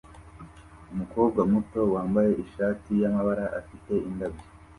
[0.93, 4.45] Umukobwa muto wambaye ishati yamabara afite indabyo